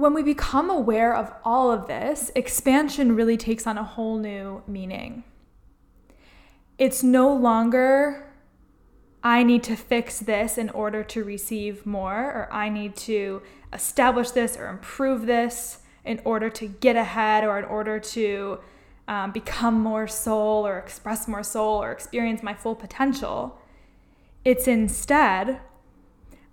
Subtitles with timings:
[0.00, 4.62] when we become aware of all of this, expansion really takes on a whole new
[4.66, 5.24] meaning.
[6.78, 8.32] It's no longer,
[9.22, 13.42] I need to fix this in order to receive more, or I need to
[13.72, 18.58] establish this or improve this in order to get ahead or in order to
[19.06, 23.58] um, become more soul or express more soul or experience my full potential.
[24.44, 25.60] It's instead,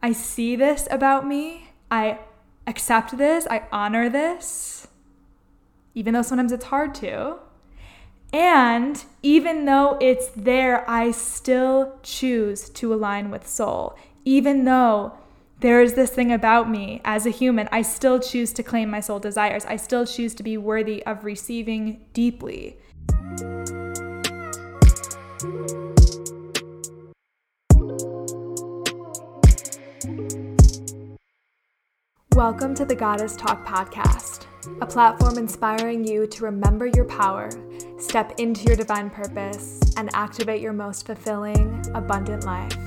[0.04, 2.20] I see this about me, I
[2.68, 4.88] accept this, I honor this,
[5.96, 7.38] even though sometimes it's hard to.
[8.34, 13.98] And even though it's there, I still choose to align with soul.
[14.26, 15.14] Even though
[15.62, 19.00] there is this thing about me as a human, I still choose to claim my
[19.00, 19.66] soul desires.
[19.66, 22.78] I still choose to be worthy of receiving deeply.
[32.38, 34.46] Welcome to the Goddess Talk podcast,
[34.80, 37.50] a platform inspiring you to remember your power,
[37.98, 42.78] step into your divine purpose, and activate your most fulfilling, abundant life.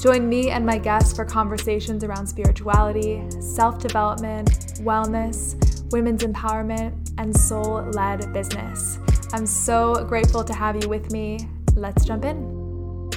[0.00, 4.50] Join me and my guests for conversations around spirituality, self development,
[4.84, 9.00] wellness, women's empowerment, and soul led business.
[9.32, 11.48] I'm so grateful to have you with me.
[11.74, 13.10] Let's jump in.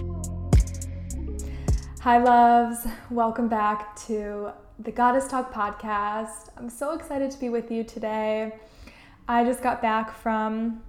[2.02, 2.88] Hi, loves.
[3.12, 6.50] Welcome back to the Goddess Talk podcast.
[6.56, 8.54] I'm so excited to be with you today.
[9.28, 10.84] I just got back from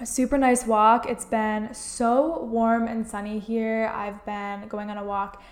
[0.00, 1.06] a super nice walk.
[1.06, 3.92] It's been so warm and sunny here.
[3.94, 5.42] I've been going on a walk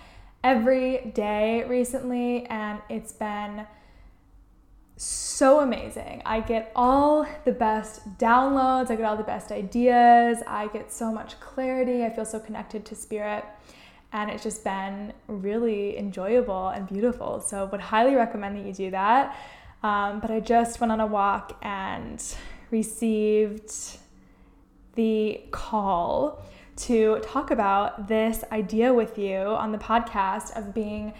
[0.43, 3.67] every day recently, and it's been
[4.97, 6.23] so amazing.
[6.25, 11.11] I get all the best downloads, I get all the best ideas, I get so
[11.11, 13.45] much clarity, I feel so connected to spirit
[14.13, 17.41] and it's just been really enjoyable and beautiful.
[17.41, 19.37] So, would highly recommend that you do that.
[19.83, 22.23] Um, but I just went on a walk and
[22.71, 23.71] received
[24.95, 26.43] the call
[26.77, 31.13] to talk about this idea with you on the podcast of being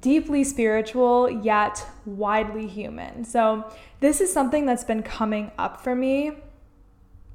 [0.00, 3.24] deeply spiritual yet widely human.
[3.24, 6.32] So, this is something that's been coming up for me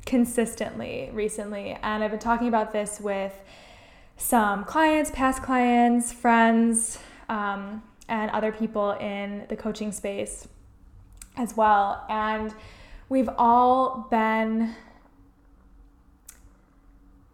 [0.05, 3.33] consistently recently, and I've been talking about this with
[4.19, 6.99] some clients, past clients, friends,
[7.29, 10.47] um, and other people in the coaching space
[11.37, 12.05] as well.
[12.09, 12.53] And
[13.07, 14.75] we've all been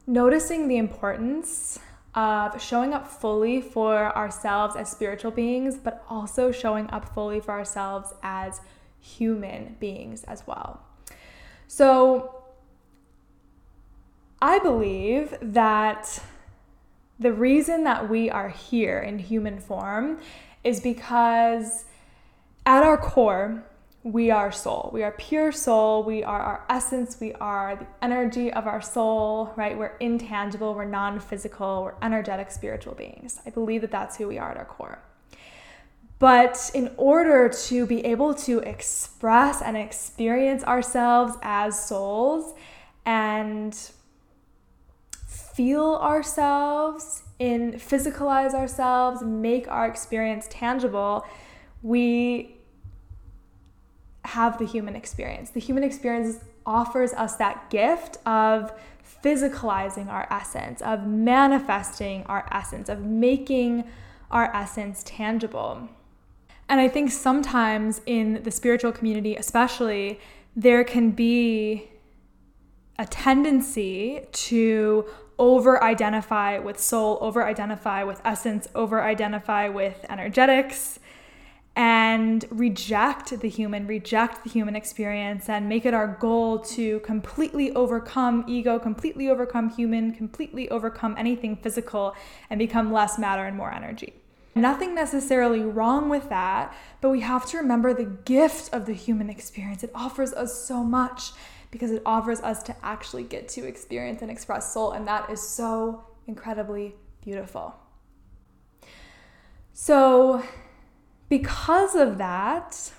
[0.05, 1.79] noticing the importance
[2.13, 7.51] of showing up fully for ourselves as spiritual beings, but also showing up fully for
[7.51, 8.61] ourselves as
[8.99, 10.81] human beings as well.
[11.67, 12.43] So,
[14.41, 16.21] I believe that
[17.19, 20.19] the reason that we are here in human form
[20.63, 21.85] is because
[22.65, 23.63] at our core,
[24.03, 24.91] we are soul.
[24.93, 26.03] We are pure soul.
[26.03, 27.19] We are our essence.
[27.19, 29.75] We are the energy of our soul, right?
[29.77, 30.75] We're intangible.
[30.75, 31.83] We're non physical.
[31.83, 33.39] We're energetic spiritual beings.
[33.47, 34.99] I believe that that's who we are at our core.
[36.19, 42.53] But in order to be able to express and experience ourselves as souls
[43.05, 43.77] and
[45.55, 51.25] feel ourselves, in physicalize ourselves, make our experience tangible,
[51.81, 52.57] we
[54.25, 55.51] have the human experience.
[55.51, 58.73] The human experience offers us that gift of
[59.23, 63.85] physicalizing our essence, of manifesting our essence, of making
[64.31, 65.87] our essence tangible.
[66.67, 70.19] And I think sometimes in the spiritual community, especially,
[70.55, 71.89] there can be
[72.97, 75.05] a tendency to
[75.37, 80.99] over identify with soul, over identify with essence, over identify with energetics,
[81.75, 87.71] and reject the human, reject the human experience, and make it our goal to completely
[87.73, 92.15] overcome ego, completely overcome human, completely overcome anything physical,
[92.49, 94.13] and become less matter and more energy.
[94.57, 99.29] Nothing necessarily wrong with that, but we have to remember the gift of the human
[99.29, 99.83] experience.
[99.83, 101.33] It offers us so much
[101.71, 105.41] because it offers us to actually get to experience and express soul, and that is
[105.41, 107.75] so incredibly beautiful.
[109.73, 110.43] So,
[111.27, 112.91] because of that,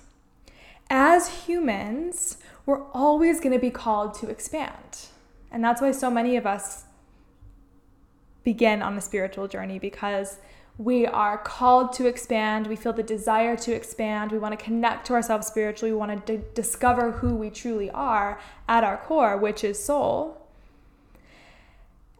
[0.89, 5.07] as humans, we're always going to be called to expand.
[5.51, 6.83] And that's why so many of us
[8.43, 10.37] begin on a spiritual journey because
[10.77, 12.67] we are called to expand.
[12.67, 14.31] We feel the desire to expand.
[14.31, 15.91] We want to connect to ourselves spiritually.
[15.91, 20.47] We want to d- discover who we truly are at our core, which is soul.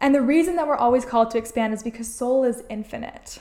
[0.00, 3.38] And the reason that we're always called to expand is because soul is infinite.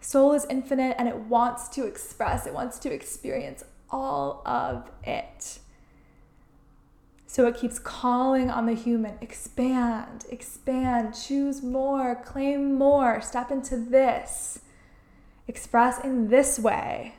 [0.00, 5.58] Soul is infinite and it wants to express, it wants to experience all of it.
[7.30, 13.76] So it keeps calling on the human expand, expand, choose more, claim more, step into
[13.76, 14.60] this,
[15.46, 17.16] express in this way,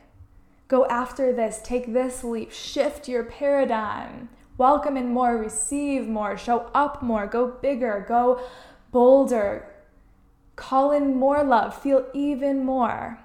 [0.66, 4.28] go after this, take this leap, shift your paradigm,
[4.58, 8.40] welcome in more, receive more, show up more, go bigger, go
[8.90, 9.64] bolder,
[10.56, 13.20] call in more love, feel even more.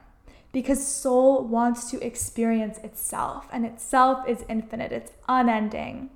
[0.51, 6.11] Because soul wants to experience itself, and itself is infinite, it's unending.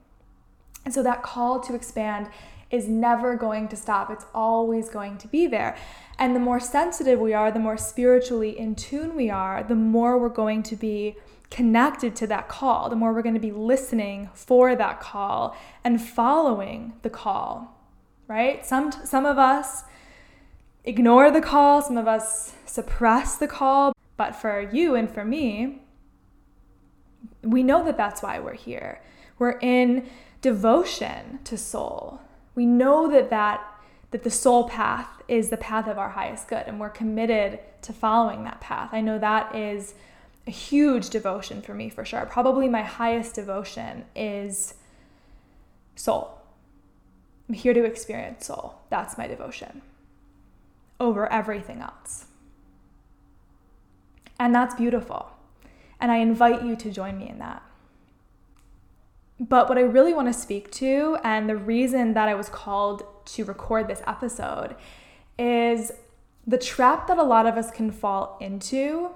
[0.90, 2.32] And so that call to expand
[2.72, 4.10] is never going to stop.
[4.10, 5.78] It's always going to be there.
[6.18, 10.18] And the more sensitive we are, the more spiritually in tune we are, the more
[10.18, 11.16] we're going to be
[11.52, 16.02] connected to that call, the more we're going to be listening for that call and
[16.02, 17.80] following the call.
[18.28, 18.66] Right?
[18.66, 19.84] Some some of us
[20.86, 25.84] ignore the call, some of us suppress the call, but for you and for me,
[27.44, 29.04] we know that that's why we're here.
[29.38, 30.10] We're in
[30.42, 32.22] devotion to soul.
[32.56, 33.66] We know that that
[34.12, 37.94] that the soul path is the path of our highest good and we're committed to
[37.94, 38.90] following that path.
[38.92, 39.94] I know that is
[40.48, 42.26] a huge devotion for me for sure.
[42.26, 44.74] Probably my highest devotion is
[45.96, 46.40] soul.
[47.48, 48.76] I'm here to experience soul.
[48.90, 49.84] That's my devotion
[51.00, 52.26] over everything else.
[54.40, 55.30] And that's beautiful.
[56.00, 57.62] And I invite you to join me in that.
[59.40, 63.04] But what I really want to speak to, and the reason that I was called
[63.26, 64.76] to record this episode,
[65.38, 65.94] is
[66.46, 69.12] the trap that a lot of us can fall into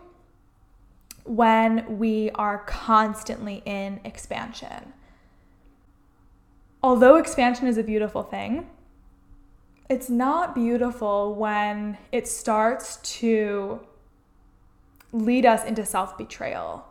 [1.26, 4.94] when we are constantly in expansion.
[6.82, 8.68] Although expansion is a beautiful thing,
[9.90, 13.82] it's not beautiful when it starts to
[15.12, 16.86] lead us into self betrayal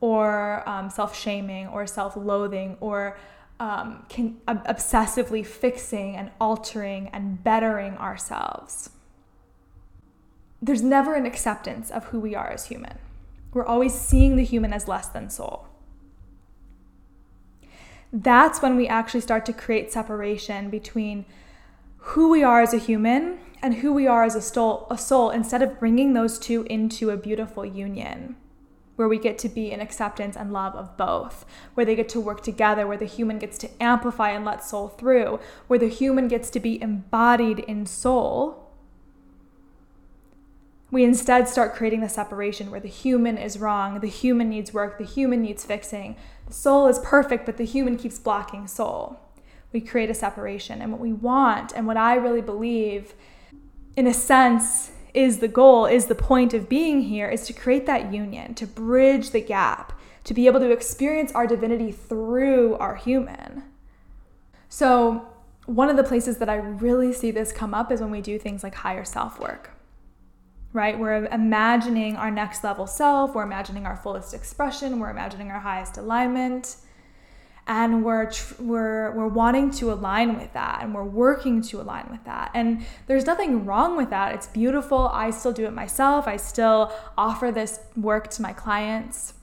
[0.00, 3.18] or um, self shaming or self loathing or
[3.60, 8.90] um, can, obsessively fixing and altering and bettering ourselves.
[10.62, 12.98] There's never an acceptance of who we are as human.
[13.52, 15.66] We're always seeing the human as less than soul.
[18.12, 21.26] That's when we actually start to create separation between
[21.98, 25.30] who we are as a human and who we are as a soul, a soul
[25.30, 28.36] instead of bringing those two into a beautiful union
[28.98, 32.18] where we get to be in acceptance and love of both, where they get to
[32.18, 36.26] work together, where the human gets to amplify and let soul through, where the human
[36.26, 38.72] gets to be embodied in soul.
[40.90, 44.98] We instead start creating the separation where the human is wrong, the human needs work,
[44.98, 46.16] the human needs fixing.
[46.48, 49.20] The soul is perfect, but the human keeps blocking soul.
[49.72, 50.82] We create a separation.
[50.82, 53.14] And what we want, and what I really believe,
[53.94, 57.86] in a sense, is the goal, is the point of being here, is to create
[57.86, 59.92] that union, to bridge the gap,
[60.22, 63.64] to be able to experience our divinity through our human.
[64.68, 65.26] So,
[65.66, 68.38] one of the places that I really see this come up is when we do
[68.38, 69.70] things like higher self work,
[70.72, 70.96] right?
[70.96, 75.98] We're imagining our next level self, we're imagining our fullest expression, we're imagining our highest
[75.98, 76.76] alignment
[77.68, 82.24] and we're we're we're wanting to align with that and we're working to align with
[82.24, 82.50] that.
[82.54, 84.34] And there's nothing wrong with that.
[84.34, 85.08] It's beautiful.
[85.12, 86.26] I still do it myself.
[86.26, 89.34] I still offer this work to my clients.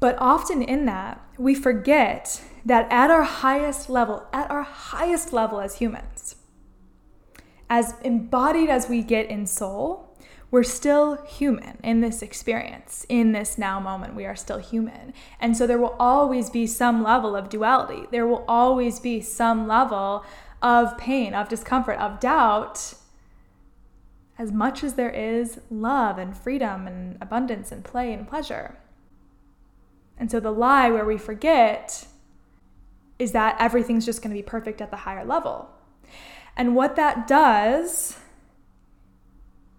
[0.00, 5.60] But often in that we forget that at our highest level at our highest level
[5.60, 6.36] as humans
[7.70, 10.07] as embodied as we get in soul
[10.50, 14.14] we're still human in this experience, in this now moment.
[14.14, 15.12] We are still human.
[15.40, 18.06] And so there will always be some level of duality.
[18.10, 20.24] There will always be some level
[20.62, 22.94] of pain, of discomfort, of doubt,
[24.38, 28.78] as much as there is love and freedom and abundance and play and pleasure.
[30.16, 32.06] And so the lie where we forget
[33.18, 35.68] is that everything's just going to be perfect at the higher level.
[36.56, 38.18] And what that does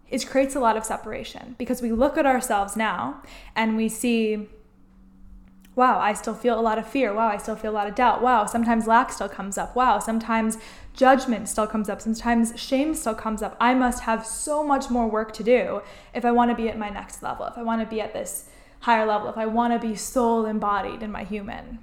[0.10, 3.22] it creates a lot of separation because we look at ourselves now
[3.56, 4.48] and we see
[5.76, 7.14] wow, I still feel a lot of fear.
[7.14, 8.22] Wow, I still feel a lot of doubt.
[8.22, 9.78] Wow, sometimes lack still comes up.
[9.78, 10.58] Wow, sometimes
[10.94, 12.02] judgment still comes up.
[12.02, 13.56] Sometimes shame still comes up.
[13.62, 15.82] I must have so much more work to do
[16.14, 18.12] if I want to be at my next level, if I want to be at
[18.12, 18.50] this
[18.82, 21.80] higher level, if I want to be soul embodied in my human.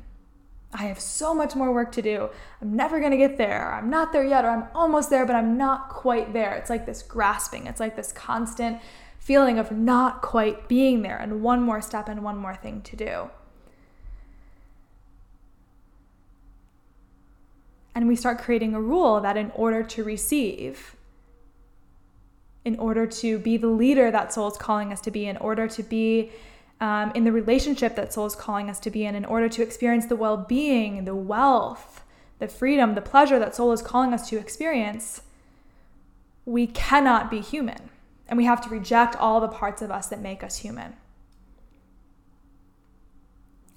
[0.72, 2.28] I have so much more work to do.
[2.60, 3.72] I'm never to get there.
[3.72, 6.54] I'm not there yet, or I'm almost there, but I'm not quite there.
[6.54, 8.78] It's like this grasping, it's like this constant
[9.18, 12.96] feeling of not quite being there, and one more step and one more thing to
[12.96, 13.30] do.
[17.94, 20.94] And we start creating a rule that in order to receive,
[22.64, 25.66] in order to be the leader that soul is calling us to be, in order
[25.66, 26.30] to be
[26.80, 29.62] um, in the relationship that soul is calling us to be in, in order to
[29.62, 32.04] experience the well being, the wealth,
[32.38, 35.22] the freedom, the pleasure that soul is calling us to experience,
[36.44, 37.90] we cannot be human.
[38.28, 40.94] And we have to reject all the parts of us that make us human.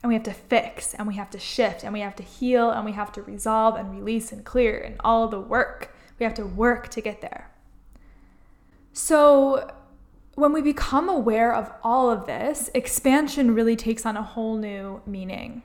[0.01, 2.72] And we have to fix and we have to shift and we have to heal
[2.72, 5.94] and we have to resolve and release and clear and all the work.
[6.18, 7.51] We have to work to get there.
[8.94, 9.72] So,
[10.36, 15.01] when we become aware of all of this, expansion really takes on a whole new
[15.05, 15.63] meaning.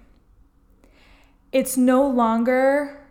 [1.52, 3.06] It's no longer,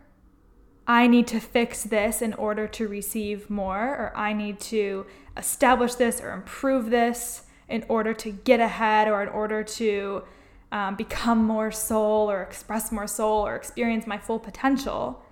[0.86, 5.06] I need to fix this in order to receive more, or I need to
[5.36, 10.22] establish this or improve this in order to get ahead or in order to
[10.70, 15.22] um, become more soul or express more soul or experience my full potential.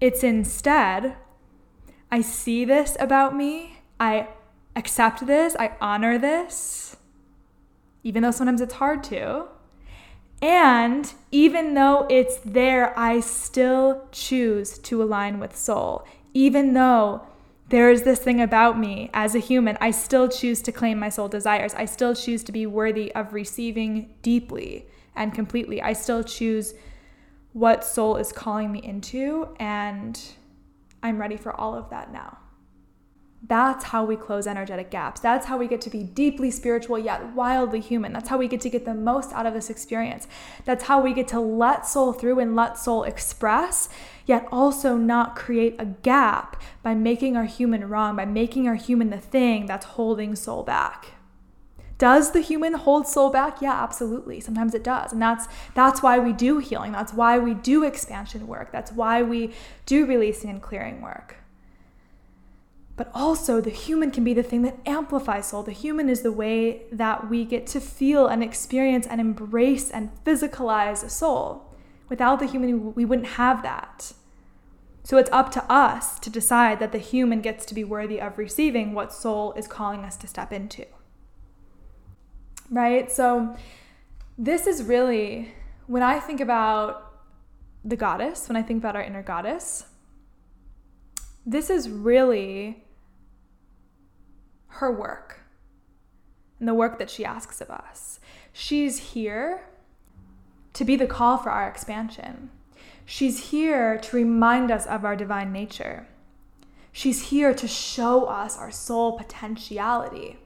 [0.00, 1.16] It's instead,
[2.10, 4.28] I see this about me, I
[4.76, 6.96] accept this, I honor this,
[8.04, 9.46] even though sometimes it's hard to.
[10.42, 16.06] And even though it's there, I still choose to align with soul.
[16.34, 17.26] Even though
[17.70, 21.08] there is this thing about me as a human, I still choose to claim my
[21.08, 21.74] soul desires.
[21.74, 25.80] I still choose to be worthy of receiving deeply and completely.
[25.80, 26.74] I still choose
[27.54, 30.20] what soul is calling me into, and
[31.02, 32.38] I'm ready for all of that now.
[33.48, 35.20] That's how we close energetic gaps.
[35.20, 38.12] That's how we get to be deeply spiritual yet wildly human.
[38.12, 40.26] That's how we get to get the most out of this experience.
[40.64, 43.88] That's how we get to let soul through and let soul express,
[44.24, 49.10] yet also not create a gap by making our human wrong, by making our human
[49.10, 51.12] the thing that's holding soul back.
[51.98, 53.62] Does the human hold soul back?
[53.62, 54.40] Yeah, absolutely.
[54.40, 55.12] Sometimes it does.
[55.12, 56.92] And that's that's why we do healing.
[56.92, 58.72] That's why we do expansion work.
[58.72, 59.52] That's why we
[59.86, 61.36] do releasing and clearing work.
[62.96, 65.62] But also, the human can be the thing that amplifies soul.
[65.62, 70.10] The human is the way that we get to feel and experience and embrace and
[70.24, 71.74] physicalize a soul.
[72.08, 74.12] Without the human, we wouldn't have that.
[75.02, 78.38] So it's up to us to decide that the human gets to be worthy of
[78.38, 80.86] receiving what soul is calling us to step into.
[82.70, 83.12] Right?
[83.12, 83.56] So,
[84.38, 85.52] this is really,
[85.86, 87.12] when I think about
[87.84, 89.84] the goddess, when I think about our inner goddess,
[91.46, 92.82] this is really
[94.76, 95.40] her work
[96.58, 98.20] and the work that she asks of us.
[98.52, 99.62] She's here
[100.72, 102.50] to be the call for our expansion.
[103.04, 106.06] She's here to remind us of our divine nature.
[106.92, 110.38] She's here to show us our soul potentiality.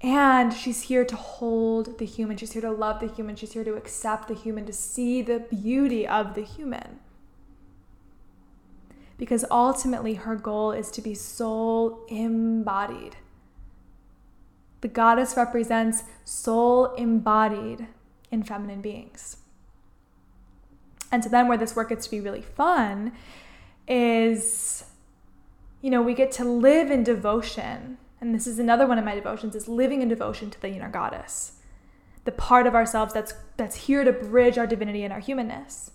[0.00, 2.36] And she's here to hold the human.
[2.36, 3.36] She's here to love the human.
[3.36, 6.98] She's here to accept the human, to see the beauty of the human
[9.16, 13.16] because ultimately her goal is to be soul embodied.
[14.80, 17.86] The goddess represents soul embodied
[18.30, 19.38] in feminine beings.
[21.10, 23.12] And so then, where this work gets to be really fun
[23.86, 24.84] is,
[25.80, 27.98] you know, we get to live in devotion.
[28.20, 30.90] And this is another one of my devotions is living in devotion to the inner
[30.90, 31.52] goddess,
[32.24, 35.92] the part of ourselves that's that's here to bridge our divinity and our humanness.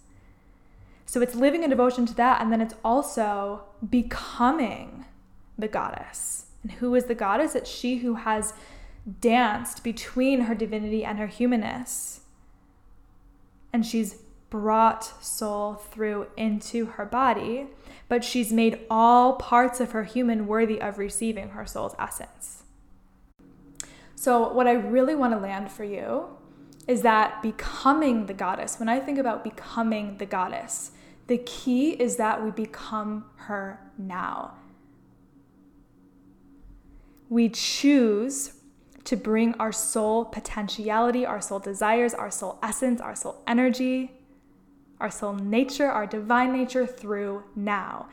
[1.09, 5.05] So it's living in devotion to that, and then it's also becoming
[5.57, 6.45] the goddess.
[6.61, 7.55] And who is the goddess?
[7.55, 8.53] It's she who has
[9.19, 12.19] danced between her divinity and her humanness.
[13.73, 14.17] And she's
[14.51, 17.69] brought soul through into her body,
[18.07, 22.61] but she's made all parts of her human worthy of receiving her soul's essence.
[24.13, 26.27] So, what I really want to land for you
[26.87, 30.91] is that becoming the goddess, when I think about becoming the goddess,
[31.29, 34.55] the key is that we become her now.
[37.29, 38.53] We choose
[39.03, 44.11] to bring our soul potentiality, our soul desires, our soul essence, our soul energy,
[44.99, 48.09] our soul nature, our divine nature through now,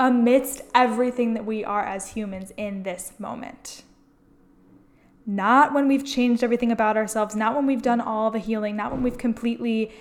[0.00, 3.84] amidst everything that we are as humans in this moment.
[5.24, 8.90] Not when we've changed everything about ourselves, not when we've done all the healing, not
[8.90, 9.92] when we've completely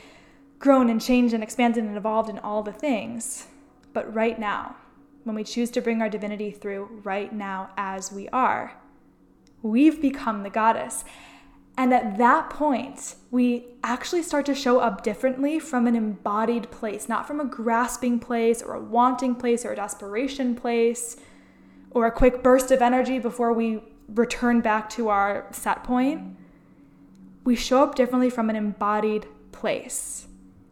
[0.62, 3.48] grown and changed and expanded and evolved in all the things.
[3.94, 4.77] But right now,
[5.24, 8.80] when we choose to bring our divinity through right now as we are,
[9.63, 11.03] we've become the goddess.
[11.77, 17.10] And at that point, we actually start to show up differently from an embodied place,
[17.10, 21.18] not from a grasping place or a wanting place or a desperation place
[21.89, 26.38] or a quick burst of energy before we return back to our set point.
[27.44, 30.27] We show up differently from an embodied place.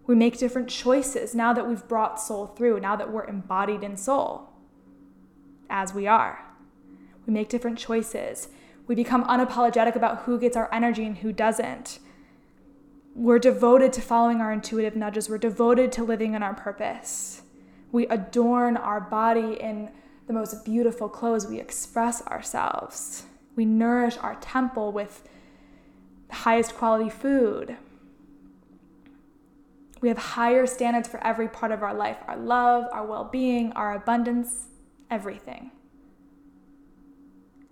[0.09, 3.95] We make different choices now that we've brought soul through, now that we're embodied in
[3.95, 4.49] soul,
[5.69, 6.43] as we are.
[7.27, 8.47] We make different choices.
[8.87, 11.99] We become unapologetic about who gets our energy and who doesn't.
[13.13, 15.29] We're devoted to following our intuitive nudges.
[15.29, 17.43] We're devoted to living in our purpose.
[17.91, 19.91] We adorn our body in
[20.25, 21.45] the most beautiful clothes.
[21.45, 23.25] We express ourselves.
[23.55, 25.29] We nourish our temple with
[26.29, 27.77] the highest quality food.
[30.01, 33.71] We have higher standards for every part of our life our love, our well being,
[33.73, 34.67] our abundance,
[35.09, 35.71] everything.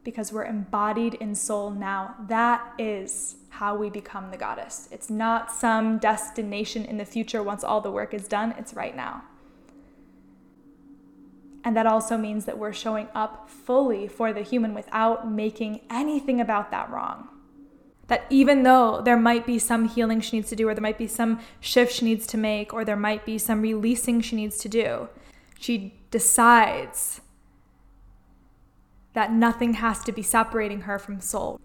[0.03, 2.15] Because we're embodied in soul now.
[2.27, 4.87] That is how we become the goddess.
[4.91, 8.95] It's not some destination in the future once all the work is done, it's right
[8.95, 9.23] now.
[11.63, 16.39] And that also means that we're showing up fully for the human without making anything
[16.39, 17.27] about that wrong.
[18.07, 20.97] That even though there might be some healing she needs to do, or there might
[20.97, 24.57] be some shift she needs to make, or there might be some releasing she needs
[24.59, 25.09] to do,
[25.59, 27.21] she decides
[29.13, 31.59] that nothing has to be separating her from soul.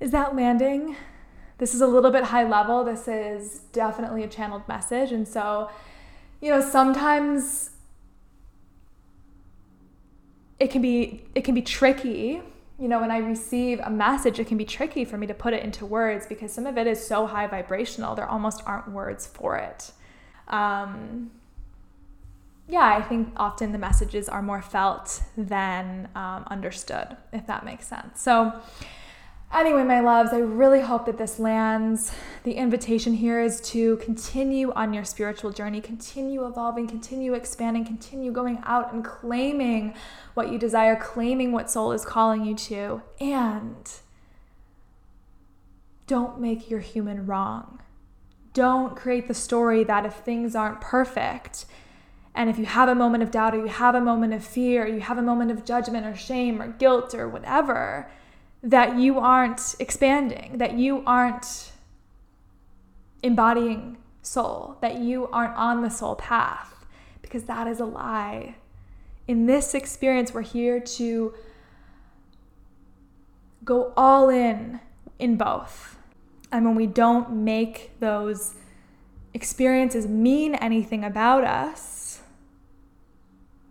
[0.00, 0.96] Is that landing?
[1.58, 2.84] This is a little bit high level.
[2.84, 5.12] This is definitely a channeled message.
[5.12, 5.70] And so,
[6.40, 7.70] you know, sometimes
[10.58, 12.42] it can be it can be tricky
[12.78, 15.54] you know, when I receive a message, it can be tricky for me to put
[15.54, 19.26] it into words because some of it is so high vibrational, there almost aren't words
[19.26, 19.92] for it.
[20.48, 21.30] Um,
[22.68, 27.86] yeah, I think often the messages are more felt than um, understood, if that makes
[27.86, 28.20] sense.
[28.20, 28.52] So,
[29.54, 32.10] Anyway, my loves, I really hope that this lands.
[32.42, 38.32] The invitation here is to continue on your spiritual journey, continue evolving, continue expanding, continue
[38.32, 39.94] going out and claiming
[40.34, 43.92] what you desire, claiming what soul is calling you to, and
[46.08, 47.80] don't make your human wrong.
[48.54, 51.64] Don't create the story that if things aren't perfect,
[52.34, 54.82] and if you have a moment of doubt, or you have a moment of fear,
[54.82, 58.10] or you have a moment of judgment, or shame, or guilt, or whatever,
[58.64, 61.70] that you aren't expanding, that you aren't
[63.22, 66.86] embodying soul, that you aren't on the soul path,
[67.20, 68.56] because that is a lie.
[69.28, 71.34] In this experience, we're here to
[73.64, 74.80] go all in
[75.18, 75.98] in both.
[76.50, 78.54] And when we don't make those
[79.34, 82.20] experiences mean anything about us,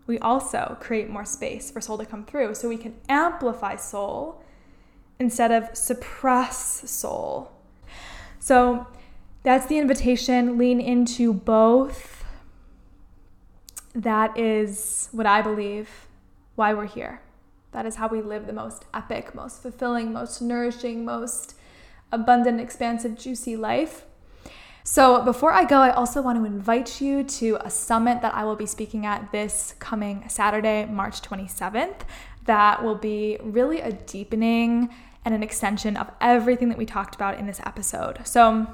[0.05, 4.42] we also create more space for soul to come through so we can amplify soul
[5.23, 7.51] instead of suppress soul.
[8.39, 8.85] So
[9.41, 10.57] that's the invitation.
[10.57, 12.23] Lean into both.
[13.95, 15.89] That is what I believe
[16.55, 17.21] why we're here.
[17.71, 21.55] That is how we live the most epic, most fulfilling, most nourishing, most
[22.11, 24.05] abundant, expansive, juicy life.
[24.85, 28.43] So, before I go, I also want to invite you to a summit that I
[28.43, 32.01] will be speaking at this coming Saturday, March 27th
[32.45, 34.89] that will be really a deepening
[35.25, 38.25] and an extension of everything that we talked about in this episode.
[38.25, 38.67] So,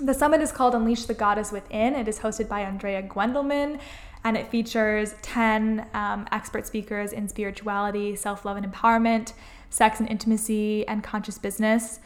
[0.00, 1.94] the summit is called Unleash the Goddess Within.
[1.94, 3.78] It is hosted by Andrea Gwendelman
[4.24, 9.32] and it features 10 um, expert speakers in spirituality, self love and empowerment,
[9.70, 12.00] sex and intimacy, and conscious business,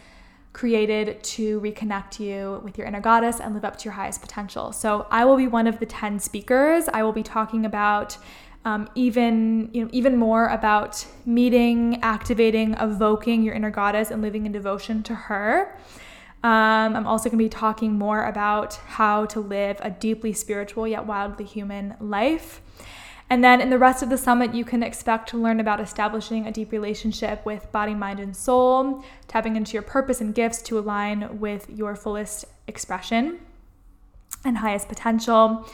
[0.52, 4.72] created to reconnect you with your inner goddess and live up to your highest potential.
[4.72, 6.88] So, I will be one of the 10 speakers.
[6.92, 8.16] I will be talking about
[8.66, 14.44] um, even you know even more about meeting, activating, evoking your inner goddess and living
[14.44, 15.78] in devotion to her.
[16.42, 20.86] Um, I'm also going to be talking more about how to live a deeply spiritual
[20.86, 22.60] yet wildly human life.
[23.30, 26.46] And then in the rest of the summit, you can expect to learn about establishing
[26.46, 30.78] a deep relationship with body, mind, and soul, tapping into your purpose and gifts to
[30.78, 33.40] align with your fullest expression
[34.44, 35.66] and highest potential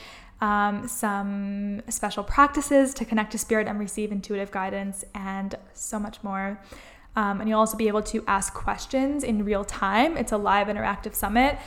[0.42, 6.22] um, some special practices to connect to spirit and receive intuitive guidance, and so much
[6.22, 6.60] more.
[7.14, 10.16] Um, and you'll also be able to ask questions in real time.
[10.16, 11.58] It's a live interactive summit.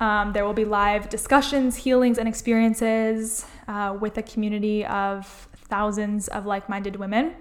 [0.00, 6.26] Um, there will be live discussions, healings, and experiences uh, with a community of thousands
[6.28, 7.36] of like minded women.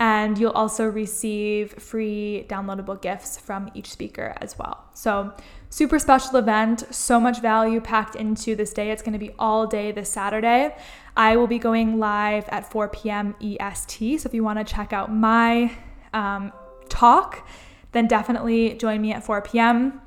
[0.00, 4.84] And you'll also receive free downloadable gifts from each speaker as well.
[4.94, 5.32] So,
[5.70, 8.92] super special event, so much value packed into this day.
[8.92, 10.76] It's to be all day this Saturday.
[11.16, 13.34] I will be going live at 4 p.m.
[13.40, 14.20] EST.
[14.20, 15.72] So, if you want to check out my
[16.14, 16.52] um,
[16.88, 17.46] talk,
[17.92, 20.00] then definitely join me at 4 p.m.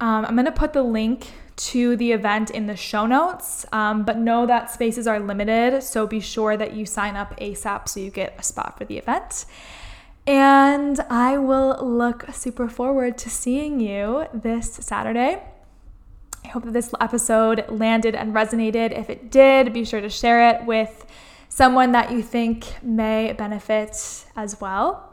[0.00, 4.16] Um, I'm to put the link to the event in the show notes, um, but
[4.16, 8.10] know that spaces are limited, so be sure that you sign up ASAP so you
[8.10, 9.44] get a spot for the event.
[10.26, 15.42] And I will look super forward to seeing you this Saturday.
[16.44, 18.96] I hope that this episode landed and resonated.
[18.96, 21.06] If it did, be sure to share it with
[21.48, 25.07] someone that you think may benefit as well.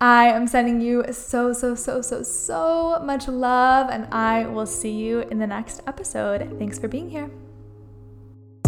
[0.00, 4.90] I am sending you so, so, so, so, so much love, and I will see
[4.90, 6.56] you in the next episode.
[6.58, 7.30] Thanks for being here.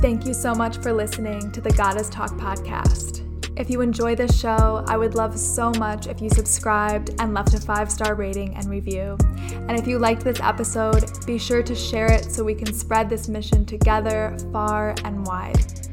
[0.01, 3.23] Thank you so much for listening to the Goddess Talk podcast.
[3.59, 7.55] If you enjoy this show, I would love so much if you subscribed and left
[7.55, 9.17] a five star rating and review.
[9.51, 13.09] And if you liked this episode, be sure to share it so we can spread
[13.09, 15.86] this mission together far and wide.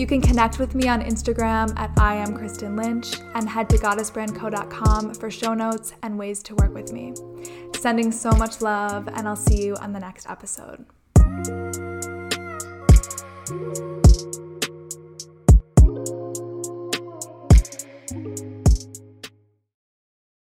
[0.00, 3.76] You can connect with me on Instagram at I am Kristen Lynch and head to
[3.76, 7.12] goddessbrandco.com for show notes and ways to work with me.
[7.76, 10.86] Sending so much love, and I'll see you on the next episode.